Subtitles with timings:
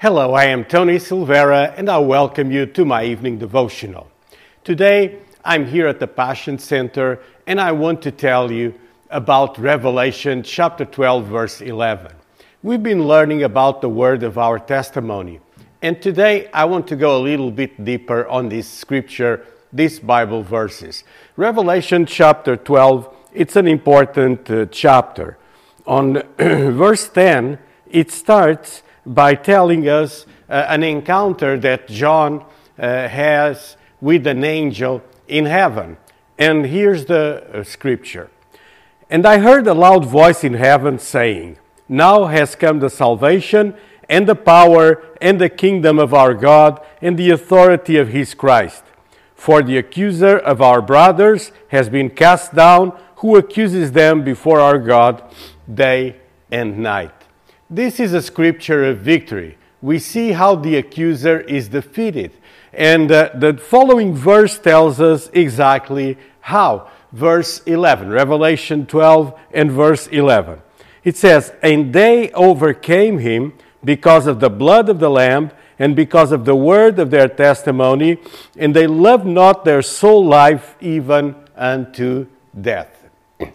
[0.00, 4.10] Hello, I am Tony Silvera and I welcome you to my evening devotional.
[4.64, 8.74] Today I'm here at the Passion Center and I want to tell you
[9.08, 12.12] about Revelation chapter 12, verse 11.
[12.62, 15.40] We've been learning about the word of our testimony,
[15.80, 20.42] and today I want to go a little bit deeper on this scripture, these Bible
[20.42, 21.04] verses.
[21.36, 25.38] Revelation chapter 12, it's an important uh, chapter.
[25.86, 32.44] On verse 10, it starts by telling us uh, an encounter that John
[32.78, 35.96] uh, has with an angel in heaven.
[36.38, 38.30] And here's the uh, scripture
[39.08, 43.74] And I heard a loud voice in heaven saying, Now has come the salvation
[44.08, 48.82] and the power and the kingdom of our God and the authority of his Christ.
[49.34, 54.78] For the accuser of our brothers has been cast down, who accuses them before our
[54.78, 55.22] God
[55.72, 56.16] day
[56.50, 57.14] and night.
[57.68, 59.56] This is a scripture of victory.
[59.80, 62.32] We see how the accuser is defeated.
[62.72, 66.90] And uh, the following verse tells us exactly how.
[67.12, 70.62] Verse 11, Revelation 12 and verse 11.
[71.02, 73.54] It says, And they overcame him
[73.84, 78.18] because of the blood of the Lamb and because of the word of their testimony,
[78.56, 82.26] and they loved not their soul life even unto
[82.58, 83.00] death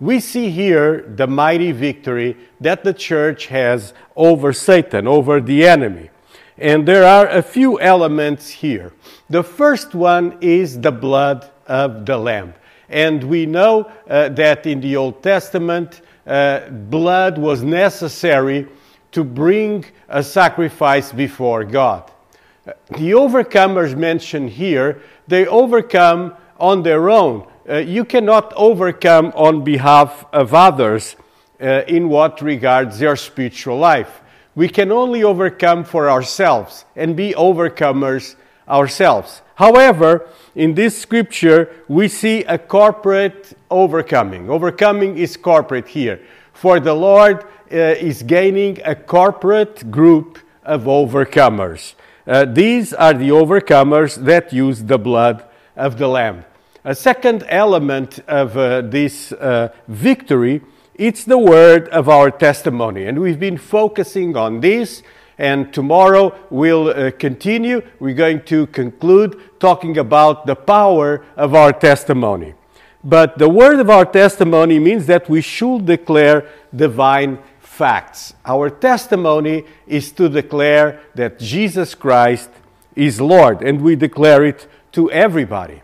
[0.00, 6.10] we see here the mighty victory that the church has over Satan, over the enemy.
[6.58, 8.92] And there are a few elements here.
[9.28, 12.54] The first one is the blood of the Lamb.
[12.88, 18.68] And we know uh, that in the Old Testament, uh, blood was necessary
[19.12, 22.10] to bring a sacrifice before God.
[22.64, 30.24] The overcomers mentioned here, they overcome on their own uh, you cannot overcome on behalf
[30.32, 31.14] of others
[31.60, 34.22] uh, in what regards your spiritual life.
[34.60, 38.36] We can only overcome for ourselves and be overcomers
[38.68, 39.40] ourselves.
[39.54, 44.50] However, in this scripture, we see a corporate overcoming.
[44.50, 46.20] Overcoming is corporate here.
[46.52, 47.76] For the Lord uh,
[48.08, 51.94] is gaining a corporate group of overcomers.
[52.26, 55.42] Uh, these are the overcomers that use the blood
[55.74, 56.44] of the Lamb.
[56.84, 60.60] A second element of uh, this uh, victory,
[60.94, 63.06] it's the word of our testimony.
[63.06, 65.02] And we've been focusing on this,
[65.38, 67.82] and tomorrow we'll uh, continue.
[67.98, 72.54] We're going to conclude talking about the power of our testimony.
[73.02, 78.34] But the word of our testimony means that we should declare divine facts.
[78.44, 82.50] Our testimony is to declare that Jesus Christ
[82.94, 85.80] is Lord, and we declare it to everybody.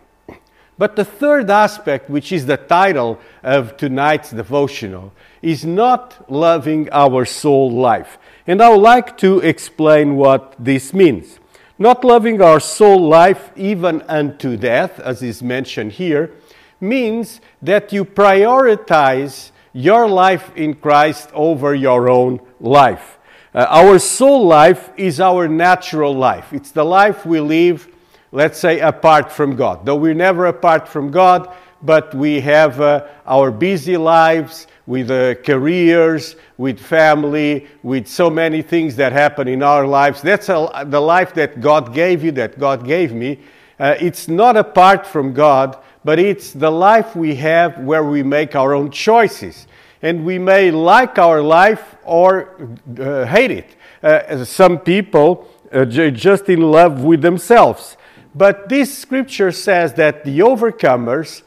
[0.77, 5.11] But the third aspect, which is the title of tonight's devotional,
[5.41, 8.19] is not loving our soul life.
[8.45, 11.39] And I would like to explain what this means.
[11.79, 16.31] Not loving our soul life even unto death, as is mentioned here,
[16.79, 23.17] means that you prioritize your life in Christ over your own life.
[23.53, 27.87] Uh, our soul life is our natural life, it's the life we live
[28.31, 29.85] let's say, apart from God.
[29.85, 35.35] Though we're never apart from God, but we have uh, our busy lives with uh,
[35.35, 40.21] careers, with family, with so many things that happen in our lives.
[40.21, 43.39] That's a, the life that God gave you, that God gave me.
[43.79, 48.55] Uh, it's not apart from God, but it's the life we have where we make
[48.55, 49.67] our own choices.
[50.01, 53.75] And we may like our life or uh, hate it.
[54.01, 57.97] Uh, some people uh, just in love with themselves.
[58.37, 61.41] But this scripture says that the overcomers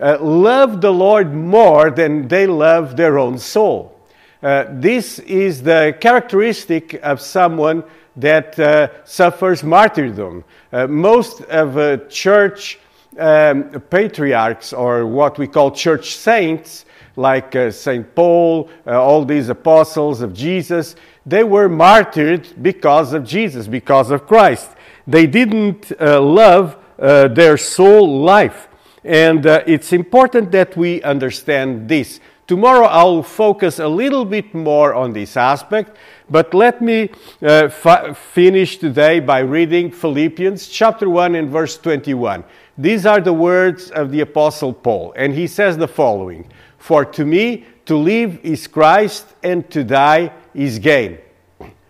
[0.00, 3.98] uh, love the Lord more than they love their own soul.
[4.40, 7.82] Uh, this is the characteristic of someone
[8.14, 10.44] that uh, suffers martyrdom.
[10.72, 12.78] Uh, most of uh, church
[13.18, 16.84] um, patriarchs, or what we call church saints,
[17.16, 18.14] like uh, St.
[18.14, 20.94] Paul, all these apostles of Jesus,
[21.24, 24.75] they were martyred because of Jesus, because of Christ.
[25.06, 28.68] They didn't uh, love uh, their soul life.
[29.04, 32.20] And uh, it's important that we understand this.
[32.46, 35.96] Tomorrow I'll focus a little bit more on this aspect,
[36.30, 37.10] but let me
[37.42, 37.68] uh,
[38.14, 42.44] finish today by reading Philippians chapter 1 and verse 21.
[42.78, 46.48] These are the words of the Apostle Paul, and he says the following
[46.78, 51.18] For to me, to live is Christ, and to die is gain.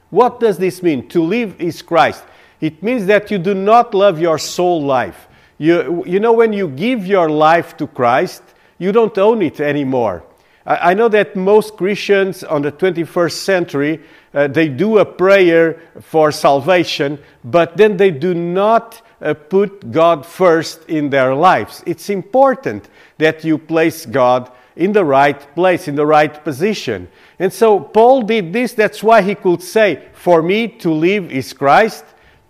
[0.08, 1.06] What does this mean?
[1.08, 2.24] To live is Christ.
[2.60, 5.28] It means that you do not love your soul life.
[5.58, 8.42] You, you know, when you give your life to Christ,
[8.78, 10.22] you don't own it anymore.
[10.66, 14.00] I, I know that most Christians on the 21st century,
[14.34, 20.26] uh, they do a prayer for salvation, but then they do not uh, put God
[20.26, 21.82] first in their lives.
[21.86, 22.88] It's important
[23.18, 27.08] that you place God in the right place, in the right position.
[27.38, 28.74] And so Paul did this.
[28.74, 32.04] That's why he could say, For me to live is Christ,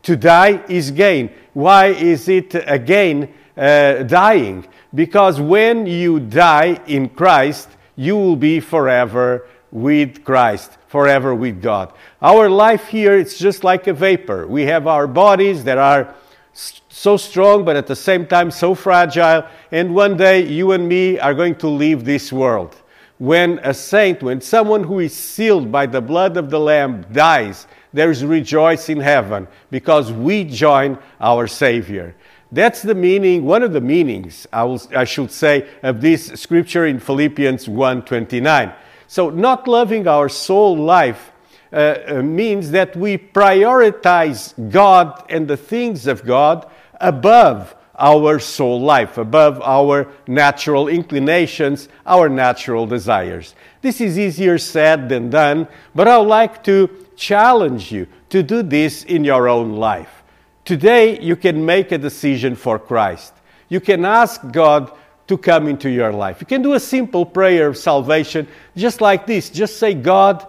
[0.07, 1.31] to die is gain.
[1.53, 4.65] Why is it again uh, dying?
[4.95, 11.93] Because when you die in Christ, you will be forever with Christ, forever with God.
[12.23, 14.47] Our life here, it's just like a vapor.
[14.47, 16.15] We have our bodies that are
[16.53, 19.45] so strong, but at the same time so fragile.
[19.73, 22.77] And one day you and me are going to leave this world.
[23.19, 27.67] When a saint, when someone who is sealed by the blood of the Lamb dies,
[27.97, 32.15] there is rejoice in heaven because we join our Savior.
[32.53, 36.87] That's the meaning, one of the meanings, I, will, I should say, of this scripture
[36.87, 38.75] in Philippians 1.29.
[39.09, 41.33] So not loving our soul life
[41.73, 46.71] uh, uh, means that we prioritize God and the things of God
[47.01, 53.55] above our soul life, above our natural inclinations, our natural desires.
[53.81, 58.63] This is easier said than done, but I would like to challenge you to do
[58.63, 60.23] this in your own life.
[60.65, 63.33] Today, you can make a decision for Christ.
[63.69, 64.93] You can ask God
[65.29, 66.41] to come into your life.
[66.41, 68.47] You can do a simple prayer of salvation
[68.77, 69.51] just like this.
[69.51, 70.47] Just say, God,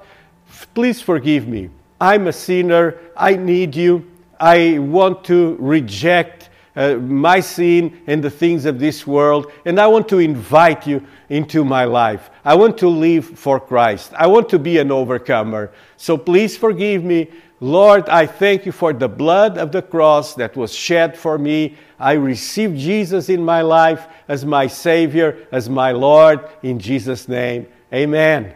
[0.74, 1.70] please forgive me.
[2.00, 2.98] I'm a sinner.
[3.16, 4.06] I need you.
[4.40, 6.37] I want to reject
[6.78, 11.06] uh, my sin and the things of this world, and I want to invite you
[11.28, 12.30] into my life.
[12.46, 14.14] I want to live for Christ.
[14.16, 15.72] I want to be an overcomer.
[15.98, 17.30] So please forgive me.
[17.60, 21.76] Lord, I thank you for the blood of the cross that was shed for me.
[22.00, 27.66] I receive Jesus in my life as my Savior, as my Lord, in Jesus' name.
[27.92, 28.54] Amen.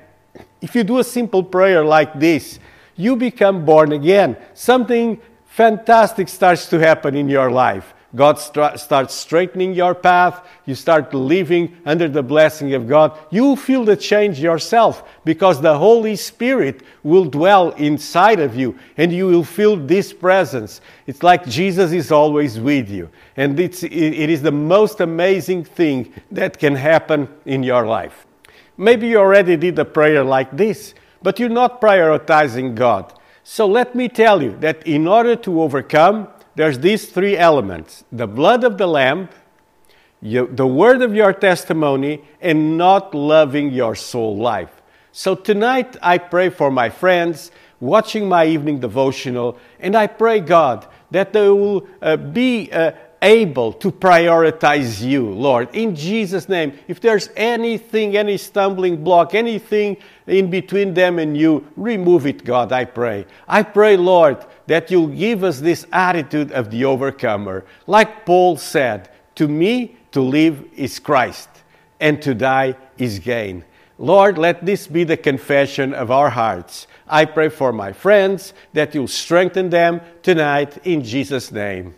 [0.61, 2.59] If you do a simple prayer like this,
[2.95, 4.37] you become born again.
[4.53, 7.95] Something fantastic starts to happen in your life.
[8.13, 10.45] God st- starts straightening your path.
[10.65, 13.17] You start living under the blessing of God.
[13.29, 19.13] You feel the change yourself because the Holy Spirit will dwell inside of you and
[19.13, 20.81] you will feel this presence.
[21.07, 23.09] It's like Jesus is always with you.
[23.37, 28.25] And it's, it is the most amazing thing that can happen in your life.
[28.77, 33.13] Maybe you already did a prayer like this, but you're not prioritizing God.
[33.43, 38.27] So let me tell you that in order to overcome, there's these three elements the
[38.27, 39.29] blood of the Lamb,
[40.21, 44.81] you, the word of your testimony, and not loving your soul life.
[45.11, 50.87] So tonight, I pray for my friends watching my evening devotional, and I pray, God,
[51.09, 55.69] that they will uh, be uh, able to prioritize you, Lord.
[55.73, 61.67] In Jesus' name, if there's anything, any stumbling block, anything in between them and you,
[61.75, 63.25] remove it, God, I pray.
[63.47, 67.65] I pray, Lord, that you'll give us this attitude of the overcomer.
[67.85, 71.49] Like Paul said, to me, to live is Christ,
[71.99, 73.63] and to die is gain.
[73.97, 76.87] Lord, let this be the confession of our hearts.
[77.07, 81.93] I pray for my friends that you'll strengthen them tonight in Jesus' name.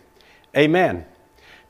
[0.54, 1.06] Amen.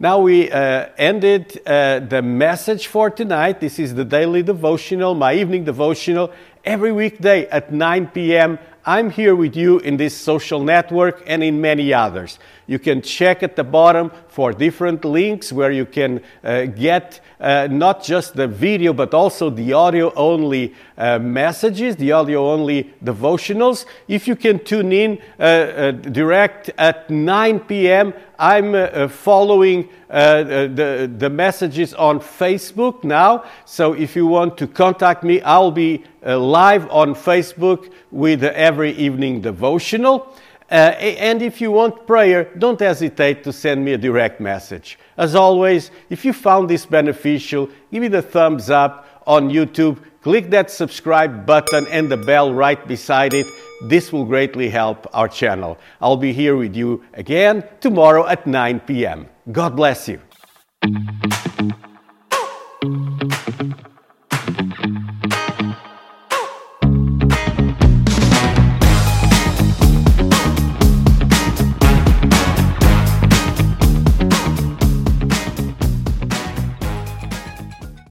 [0.01, 3.61] Now we uh, ended uh, the message for tonight.
[3.61, 6.33] This is the daily devotional, my evening devotional,
[6.65, 8.59] every weekday at 9 p.m.
[8.87, 12.39] I'm here with you in this social network and in many others.
[12.67, 17.69] You can check at the bottom for different links where you can uh, get uh,
[17.71, 23.85] not just the video but also the audio only uh, messages, the audio only devotionals.
[24.09, 31.13] If you can tune in uh, uh, direct at 9 p.m., I'm uh, following the,
[31.19, 33.45] the messages on Facebook now.
[33.65, 39.41] So if you want to contact me, I'll be live on Facebook with every evening
[39.41, 40.35] devotional.
[40.71, 44.99] Uh, and if you want prayer, don't hesitate to send me a direct message.
[45.17, 50.51] As always, if you found this beneficial, give me the thumbs up on YouTube, click
[50.51, 53.47] that subscribe button and the bell right beside it.
[53.85, 55.79] This will greatly help our channel.
[56.01, 59.29] I'll be here with you again tomorrow at 9 p.m.
[59.53, 60.21] God bless you.